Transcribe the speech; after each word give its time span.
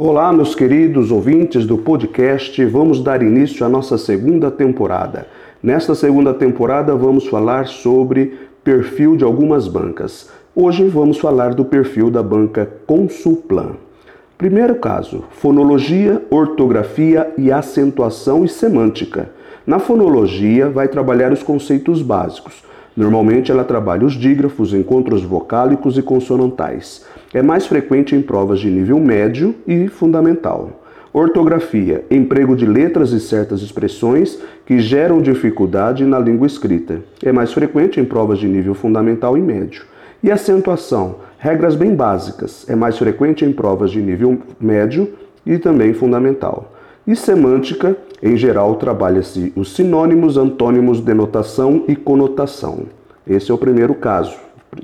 Olá, 0.00 0.32
meus 0.32 0.54
queridos 0.54 1.10
ouvintes 1.10 1.66
do 1.66 1.76
podcast. 1.76 2.64
Vamos 2.66 3.02
dar 3.02 3.20
início 3.20 3.66
à 3.66 3.68
nossa 3.68 3.98
segunda 3.98 4.48
temporada. 4.48 5.26
Nesta 5.60 5.92
segunda 5.92 6.32
temporada, 6.32 6.94
vamos 6.94 7.26
falar 7.26 7.66
sobre 7.66 8.38
perfil 8.62 9.16
de 9.16 9.24
algumas 9.24 9.66
bancas. 9.66 10.30
Hoje 10.54 10.84
vamos 10.84 11.18
falar 11.18 11.52
do 11.52 11.64
perfil 11.64 12.12
da 12.12 12.22
banca 12.22 12.70
Consulplan. 12.86 13.72
Primeiro 14.38 14.76
caso: 14.76 15.24
fonologia, 15.32 16.24
ortografia 16.30 17.32
e 17.36 17.50
acentuação 17.50 18.44
e 18.44 18.48
semântica. 18.48 19.32
Na 19.66 19.80
fonologia, 19.80 20.70
vai 20.70 20.86
trabalhar 20.86 21.32
os 21.32 21.42
conceitos 21.42 22.02
básicos. 22.02 22.62
Normalmente, 22.98 23.52
ela 23.52 23.62
trabalha 23.62 24.04
os 24.04 24.14
dígrafos, 24.14 24.74
encontros 24.74 25.22
vocálicos 25.22 25.96
e 25.96 26.02
consonantais. 26.02 27.06
É 27.32 27.40
mais 27.40 27.64
frequente 27.64 28.16
em 28.16 28.20
provas 28.20 28.58
de 28.58 28.68
nível 28.68 28.98
médio 28.98 29.54
e 29.64 29.86
fundamental. 29.86 30.82
Ortografia, 31.12 32.04
emprego 32.10 32.56
de 32.56 32.66
letras 32.66 33.12
e 33.12 33.20
certas 33.20 33.62
expressões 33.62 34.42
que 34.66 34.80
geram 34.80 35.22
dificuldade 35.22 36.04
na 36.04 36.18
língua 36.18 36.48
escrita. 36.48 36.98
É 37.22 37.30
mais 37.30 37.52
frequente 37.52 38.00
em 38.00 38.04
provas 38.04 38.40
de 38.40 38.48
nível 38.48 38.74
fundamental 38.74 39.38
e 39.38 39.40
médio. 39.40 39.84
E 40.20 40.28
acentuação, 40.32 41.18
regras 41.38 41.76
bem 41.76 41.94
básicas. 41.94 42.68
É 42.68 42.74
mais 42.74 42.98
frequente 42.98 43.44
em 43.44 43.52
provas 43.52 43.92
de 43.92 44.02
nível 44.02 44.40
médio 44.60 45.08
e 45.46 45.56
também 45.56 45.94
fundamental. 45.94 46.72
E 47.08 47.16
semântica, 47.16 47.96
em 48.22 48.36
geral, 48.36 48.74
trabalha-se 48.74 49.50
os 49.56 49.74
sinônimos, 49.74 50.36
antônimos, 50.36 51.00
denotação 51.00 51.84
e 51.88 51.96
conotação. 51.96 52.80
Esse 53.28 53.50
é 53.50 53.54
o 53.54 53.58
primeiro 53.58 53.94
caso. 53.94 54.36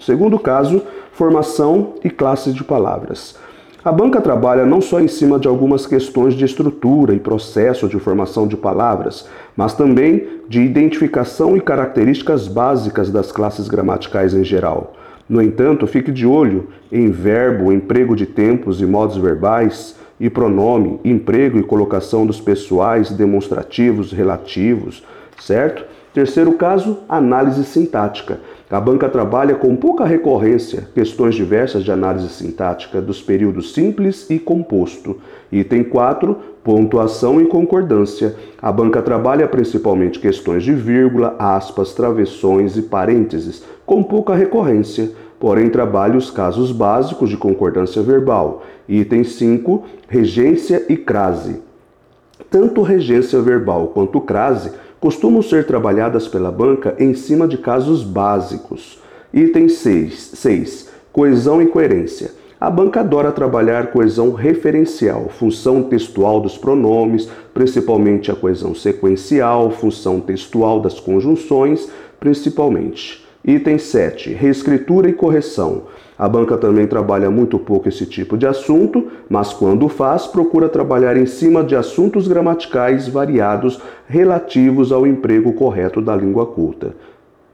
Segundo 0.00 0.38
caso, 0.38 0.82
formação 1.12 1.94
e 2.02 2.10
classes 2.10 2.54
de 2.54 2.64
palavras. 2.64 3.36
A 3.84 3.90
banca 3.90 4.20
trabalha 4.20 4.64
não 4.64 4.80
só 4.80 5.00
em 5.00 5.08
cima 5.08 5.40
de 5.40 5.48
algumas 5.48 5.86
questões 5.86 6.34
de 6.34 6.44
estrutura 6.44 7.14
e 7.14 7.18
processo 7.18 7.88
de 7.88 7.98
formação 7.98 8.46
de 8.46 8.56
palavras, 8.56 9.28
mas 9.56 9.74
também 9.74 10.40
de 10.48 10.60
identificação 10.60 11.56
e 11.56 11.60
características 11.60 12.46
básicas 12.46 13.10
das 13.10 13.32
classes 13.32 13.66
gramaticais 13.66 14.34
em 14.34 14.44
geral. 14.44 14.94
No 15.28 15.42
entanto, 15.42 15.86
fique 15.86 16.12
de 16.12 16.26
olho 16.26 16.68
em 16.92 17.10
verbo, 17.10 17.72
emprego 17.72 18.14
de 18.14 18.24
tempos 18.24 18.80
e 18.80 18.86
modos 18.86 19.16
verbais, 19.16 19.96
e 20.20 20.30
pronome, 20.30 21.00
emprego 21.04 21.58
e 21.58 21.64
colocação 21.64 22.24
dos 22.24 22.40
pessoais 22.40 23.10
demonstrativos 23.10 24.12
relativos, 24.12 25.02
certo? 25.42 25.84
Terceiro 26.14 26.52
caso, 26.52 26.98
análise 27.08 27.64
sintática. 27.64 28.38
A 28.70 28.80
banca 28.80 29.08
trabalha 29.08 29.54
com 29.54 29.74
pouca 29.74 30.04
recorrência 30.04 30.88
questões 30.94 31.34
diversas 31.34 31.84
de 31.84 31.90
análise 31.90 32.28
sintática 32.28 33.00
dos 33.00 33.22
períodos 33.22 33.72
simples 33.72 34.28
e 34.28 34.38
composto. 34.38 35.18
Item 35.50 35.84
4, 35.84 36.36
pontuação 36.62 37.40
e 37.40 37.46
concordância. 37.46 38.36
A 38.60 38.70
banca 38.70 39.00
trabalha 39.00 39.48
principalmente 39.48 40.18
questões 40.18 40.62
de 40.62 40.74
vírgula, 40.74 41.34
aspas, 41.38 41.94
travessões 41.94 42.76
e 42.76 42.82
parênteses, 42.82 43.64
com 43.84 44.02
pouca 44.02 44.34
recorrência, 44.34 45.10
porém 45.40 45.70
trabalha 45.70 46.16
os 46.16 46.30
casos 46.30 46.72
básicos 46.72 47.30
de 47.30 47.38
concordância 47.38 48.02
verbal. 48.02 48.62
Item 48.86 49.24
5, 49.24 49.82
regência 50.08 50.84
e 50.90 50.96
crase. 50.96 51.60
Tanto 52.50 52.82
regência 52.82 53.40
verbal 53.40 53.88
quanto 53.88 54.20
crase 54.20 54.72
costumam 55.02 55.42
ser 55.42 55.66
trabalhadas 55.66 56.28
pela 56.28 56.52
banca 56.52 56.94
em 56.96 57.12
cima 57.12 57.48
de 57.48 57.58
casos 57.58 58.04
básicos. 58.04 59.00
Item 59.34 59.68
6. 59.68 60.88
Coesão 61.12 61.60
e 61.60 61.66
coerência. 61.66 62.30
A 62.60 62.70
banca 62.70 63.00
adora 63.00 63.32
trabalhar 63.32 63.88
coesão 63.88 64.30
referencial, 64.32 65.28
função 65.28 65.82
textual 65.82 66.40
dos 66.40 66.56
pronomes, 66.56 67.28
principalmente 67.52 68.30
a 68.30 68.36
coesão 68.36 68.76
sequencial, 68.76 69.72
função 69.72 70.20
textual 70.20 70.78
das 70.78 71.00
conjunções, 71.00 71.90
principalmente. 72.20 73.26
Item 73.44 73.76
7. 73.76 74.32
Reescritura 74.32 75.08
e 75.08 75.12
correção. 75.12 75.82
A 76.16 76.28
banca 76.28 76.56
também 76.56 76.86
trabalha 76.86 77.28
muito 77.28 77.58
pouco 77.58 77.88
esse 77.88 78.06
tipo 78.06 78.38
de 78.38 78.46
assunto, 78.46 79.08
mas 79.28 79.52
quando 79.52 79.88
faz, 79.88 80.28
procura 80.28 80.68
trabalhar 80.68 81.16
em 81.16 81.26
cima 81.26 81.64
de 81.64 81.74
assuntos 81.74 82.28
gramaticais 82.28 83.08
variados 83.08 83.80
relativos 84.06 84.92
ao 84.92 85.04
emprego 85.04 85.52
correto 85.54 86.00
da 86.00 86.14
língua 86.14 86.46
culta. 86.46 86.94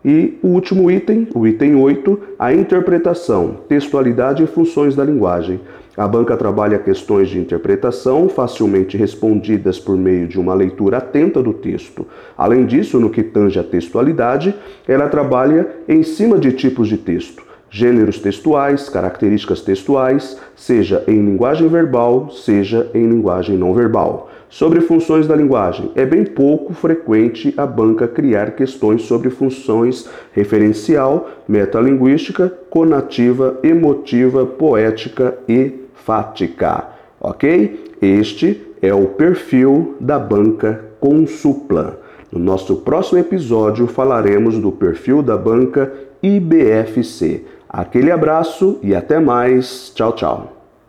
E 0.04 0.38
o 0.42 0.48
último 0.48 0.90
item, 0.90 1.28
o 1.34 1.46
item 1.46 1.74
8, 1.74 2.20
a 2.38 2.52
interpretação, 2.52 3.56
textualidade 3.68 4.42
e 4.42 4.46
funções 4.46 4.94
da 4.94 5.04
linguagem. 5.04 5.60
A 5.96 6.06
banca 6.06 6.36
trabalha 6.36 6.78
questões 6.78 7.28
de 7.28 7.40
interpretação 7.40 8.28
facilmente 8.28 8.96
respondidas 8.96 9.80
por 9.80 9.96
meio 9.96 10.28
de 10.28 10.38
uma 10.38 10.54
leitura 10.54 10.98
atenta 10.98 11.42
do 11.42 11.52
texto. 11.52 12.06
Além 12.36 12.64
disso, 12.66 13.00
no 13.00 13.10
que 13.10 13.24
tange 13.24 13.58
a 13.58 13.64
textualidade, 13.64 14.54
ela 14.86 15.08
trabalha 15.08 15.66
em 15.88 16.04
cima 16.04 16.38
de 16.38 16.52
tipos 16.52 16.86
de 16.86 16.98
texto, 16.98 17.42
gêneros 17.70 18.18
textuais, 18.18 18.88
características 18.88 19.60
textuais, 19.60 20.38
seja 20.56 21.04
em 21.06 21.24
linguagem 21.24 21.68
verbal, 21.68 22.30
seja 22.30 22.90
em 22.94 23.06
linguagem 23.08 23.56
não 23.56 23.74
verbal. 23.74 24.30
Sobre 24.50 24.80
funções 24.80 25.26
da 25.26 25.36
linguagem, 25.36 25.90
é 25.94 26.06
bem 26.06 26.24
pouco 26.24 26.72
frequente 26.72 27.52
a 27.56 27.66
banca 27.66 28.08
criar 28.08 28.52
questões 28.52 29.02
sobre 29.02 29.28
funções 29.28 30.08
referencial, 30.32 31.28
metalinguística, 31.46 32.48
conativa, 32.70 33.58
emotiva, 33.62 34.46
poética 34.46 35.36
e 35.46 35.72
fática, 35.94 36.84
ok? 37.20 37.92
Este 38.00 38.62
é 38.80 38.94
o 38.94 39.08
perfil 39.08 39.96
da 40.00 40.18
banca 40.18 40.82
Consuplan. 40.98 41.94
No 42.32 42.38
nosso 42.38 42.76
próximo 42.76 43.18
episódio 43.18 43.86
falaremos 43.86 44.58
do 44.58 44.72
perfil 44.72 45.22
da 45.22 45.36
banca 45.36 45.92
IBFC. 46.22 47.44
Aquele 47.68 48.10
abraço 48.10 48.78
e 48.82 48.94
até 48.94 49.18
mais. 49.18 49.92
Tchau, 49.94 50.12
tchau. 50.12 50.57